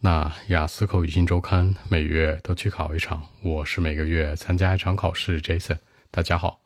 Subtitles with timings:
[0.00, 5.40] 那雅思口语新周刊每月都去考一场，我是每个月参加一场考试。
[5.40, 5.78] Jason，
[6.10, 6.60] 大家好。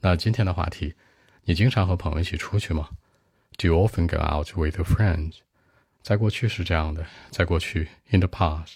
[0.00, 0.94] 那今天的话题，
[1.42, 2.90] 你经常和朋友一起出去吗
[3.58, 5.38] ？Do you often go out with your friends？
[6.00, 8.74] 在过去是这样的，在过去 in the past，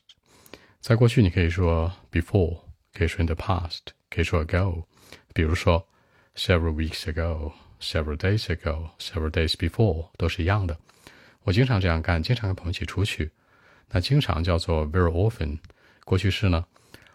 [0.80, 3.78] 在过去你可以说 before，可以说 in the past，
[4.10, 4.86] 可以说 ago。
[5.32, 5.86] 比如说
[6.34, 10.76] several weeks ago，several days ago，several days before 都是一样的。
[11.44, 13.30] 我经常这样干，经常跟朋友一起出去。
[13.89, 15.59] 那经常叫做 very often，
[16.03, 16.65] 过去式呢？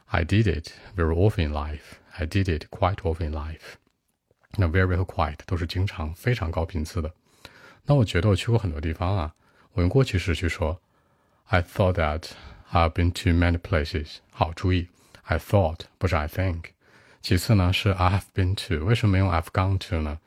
[0.07, 1.99] I did it very often in life.
[2.13, 3.75] I did it quite often in life.
[4.57, 7.13] 那 very 和 quite 都是经常，非常高频次的。
[7.85, 9.35] 那我觉得我去过很多地方啊。
[9.73, 10.81] 我用过去式去说，
[11.47, 12.31] I thought that
[12.73, 14.17] I've been to many places。
[14.33, 14.89] 好，注意，
[15.23, 16.71] I thought 不是 I think。
[17.23, 20.19] 其次呢是 I have been to，为什么没用 I've gone to 呢？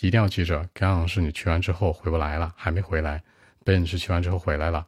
[0.00, 3.20] 一定要记着，gone 是你去完之后回不来了，还没回来；
[3.64, 4.86] been 是去完之后回来了。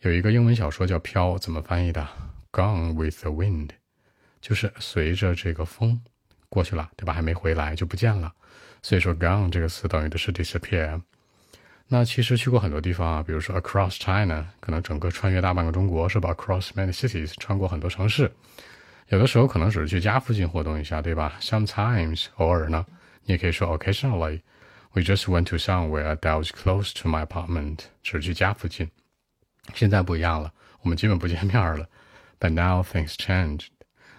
[0.00, 2.08] 有一个英文小说叫《飘》，怎么翻译的
[2.52, 3.68] ？Gone with the wind，
[4.40, 6.00] 就是随着这个风
[6.48, 7.12] 过去了，对吧？
[7.12, 8.32] 还没回来就不见了。
[8.80, 11.02] 所以说，gone 这个词等于的是 disappear。
[11.86, 18.32] 那其实去过很多地方啊，比如说 across China，可能整个穿越大半个中国，是吧？Across many cities，穿过很多城市。
[19.08, 22.86] 有的时候可能只是去家附近活动一下，对吧？Sometimes，偶尔呢，
[23.24, 28.90] 你也可以说 occasionally，we just went to somewhere that was close to my apartment，只是去家附近。
[29.73, 31.87] 现在不一样了，我们基本不见面了。
[32.39, 33.67] But now things changed。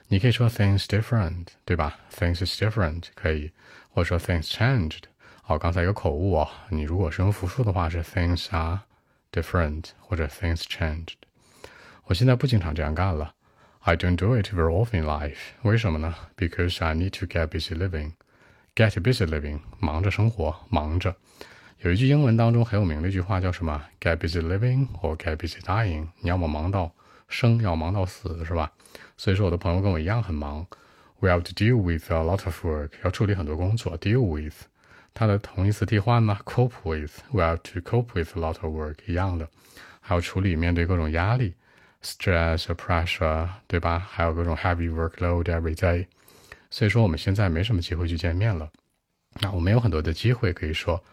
[0.08, 1.98] 你可以说 things different，对吧？
[2.12, 3.52] Things is different 可以，
[3.90, 5.02] 或者说 things changed。
[5.42, 6.50] 好，刚才有口误啊。
[6.70, 8.80] 你如果是用复数的话，是 things are
[9.32, 11.14] different 或者 things changed。
[12.04, 13.34] 我现在不经常这样干了。
[13.80, 15.38] I don't do it very often in life。
[15.62, 16.14] 为什么呢？
[16.36, 21.16] Because I need to get busy living。Get busy living，忙着生活，忙着。
[21.83, 26.09] 有一句英文当中很有名的一句话叫什么？Get busy living or get busy dying。
[26.19, 26.93] 你要么忙到
[27.27, 28.71] 生，要忙到死，是吧？
[29.17, 30.67] 所以说我的朋友跟我一样很忙。
[31.21, 33.97] We have to deal with a lot of work，要处理很多工作。
[33.97, 34.53] Deal with，
[35.15, 39.49] 它的同义词替换呢？Cope with，we have to cope with a lot of work，一样的。
[40.01, 41.55] 还要处理面对各种压力
[42.03, 43.97] ，stress、pressure，对吧？
[43.97, 46.05] 还有各种 heavy workload every day。
[46.69, 48.69] 所以说我们现在没什么机会去见面了。
[49.39, 51.03] 那我们有很多的机会可以说。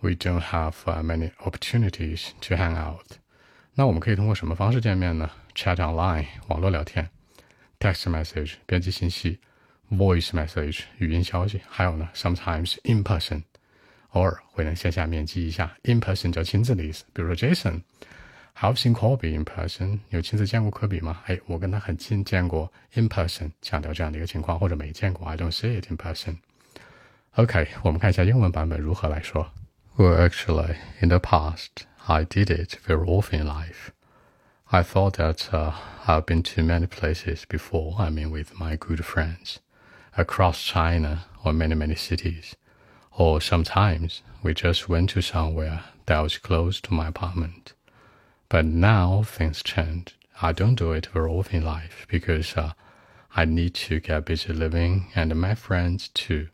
[0.00, 3.18] We don't have many opportunities to hang out。
[3.74, 5.30] 那我们可以通过什么方式见面呢？
[5.54, 7.04] Chat online，网络聊天；
[7.78, 9.38] text message，编辑信息；
[9.90, 13.42] voice message，语音消息；还有呢，sometimes in person，
[14.10, 15.74] 偶尔会能线下面基一下。
[15.84, 17.04] In person 叫亲自的意思。
[17.12, 21.22] 比如说 Jason，have seen Kobe in person，有亲自见过科比吗？
[21.26, 29.50] 哎，我跟他很近，见过 in person，强调这样的一个情况，或者没见过，I don't see it in person。OK，我们看一下英文版本如何来说。
[29.99, 33.91] Well, actually, in the past, I did it very often in life.
[34.71, 35.71] I thought that uh,
[36.07, 39.59] I've been to many places before, I mean, with my good friends,
[40.15, 42.55] across China or many, many cities.
[43.17, 47.73] Or sometimes we just went to somewhere that was close to my apartment.
[48.49, 50.13] But now things changed.
[50.43, 52.73] I don't do it very often in life because uh,
[53.35, 56.49] I need to get busy living and my friends too.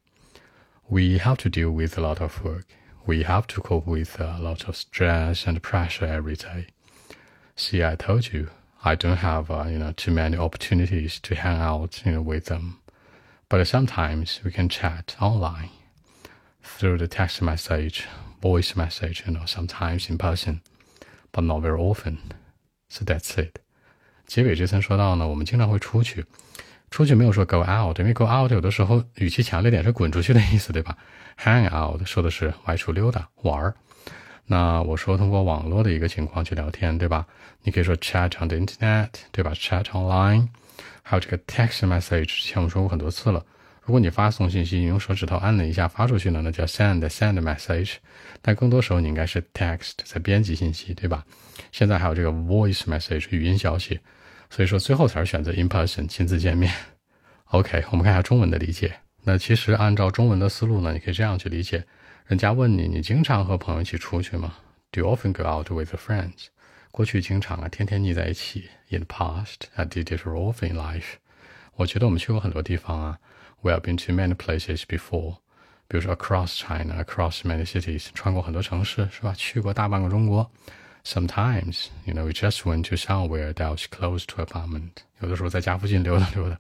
[0.87, 2.67] We have to deal with a lot of work
[3.06, 6.66] we have to cope with a lot of stress and pressure every day.
[7.56, 8.50] See, I told you
[8.84, 12.46] I don't have uh, you know too many opportunities to hang out you know with
[12.46, 12.78] them,
[13.48, 15.70] but sometimes we can chat online
[16.62, 18.06] through the text message,
[18.42, 20.60] voice message, you know, sometimes in person,
[21.32, 22.18] but not very often.
[22.88, 23.58] So that's it.
[24.26, 26.26] 结尾这层说到呢，我们经常会出去，
[26.93, 30.95] 出去没有说 go out，因为 go out 有的时候语气强烈点是滚出去的意思，对吧？
[31.43, 33.73] hang out 说的是外出溜达玩儿。
[34.45, 37.25] 那我说通过网络的一个情况去聊天，对吧？
[37.63, 40.47] 你可以说 chat on the internet，对吧？chat online，
[41.01, 43.43] 还有这个 text message，之前我们说过很多次了。
[43.81, 47.95] 如果你发送信息，你用手指头按了一下发出去了，那叫 send send message。
[48.43, 51.25] 但更多时候你应该是 text 在编辑信息，对吧？
[51.71, 53.99] 现在还有这个 voice message 语音消息。
[54.53, 56.71] 所以说，最后才是选择 in person 亲自见面。
[57.45, 58.99] OK，我们看一下中文的理解。
[59.23, 61.83] 那其实按照中文的思路呢，你可以这样去理解：
[62.27, 64.53] 人家问你，你经常和朋友一起出去吗
[64.91, 66.49] ？Do you often go out with friends？
[66.91, 68.69] 过去经常啊，天天腻在一起。
[68.89, 71.15] In the past, I did it often in life。
[71.73, 73.17] 我觉得我们去过很多地方啊。
[73.61, 75.37] We have been to many places before。
[75.87, 79.33] 比如说 across China, across many cities，穿过很多城市，是吧？
[79.35, 80.51] 去过大半个中国。
[81.04, 84.90] Sometimes, you know, we just went to somewhere that was close to apartment.
[85.20, 86.58] 有的时候在家附近溜达溜达。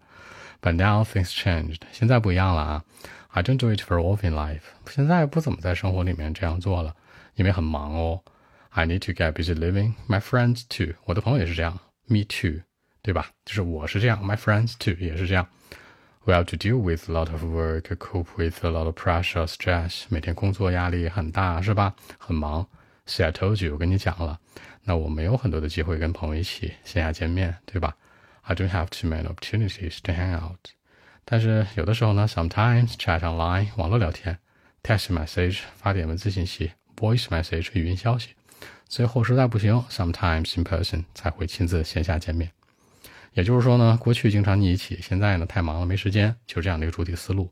[0.62, 1.80] But now things changed.
[1.92, 2.84] 现在不一样了啊。
[3.28, 4.62] I don't do it very often in life.
[4.88, 6.94] 现在不怎么在生活里面这样做了，
[7.34, 8.22] 因为很忙哦。
[8.70, 9.94] I need to get busy living.
[10.08, 10.94] My friends too.
[11.04, 11.78] 我的朋友也是这样。
[12.06, 12.62] Me too，
[13.02, 13.30] 对吧？
[13.44, 15.46] 就是我是这样，My friends too 也是这样。
[16.24, 20.04] We have to deal with a lot of work, cope with a lot of pressure, stress.
[20.08, 21.94] 每天工作压力很大，是吧？
[22.18, 22.66] 很忙。
[23.05, 24.39] See, I told you，我跟你讲了。
[24.83, 27.95] 那我没有很多的机会跟朋友一起线下见面，对吧
[28.41, 30.59] ？I don't have too many opportunities to hang out.
[31.25, 34.37] 但是有的时候呢，sometimes chat online 网络聊天
[34.83, 38.35] ，text message 发点文字信息，voice message 语音消息。
[38.87, 42.51] 最后实在不行，sometimes in person 才会亲自线下见面。
[43.33, 47.49] 也就是说呢，过去经常腻一起，现在呢太忙了没时间，就这样的一个主题思路。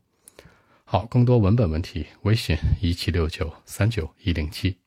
[0.84, 4.81] 好，更多文本问题，微信一七六九三九一零七。